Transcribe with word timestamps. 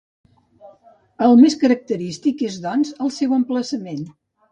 El 1.25 1.35
més 1.41 1.55
característic 1.63 2.41
és 2.47 2.57
doncs 2.63 2.95
el 3.07 3.13
seu 3.19 3.37
emplaçament. 3.39 4.01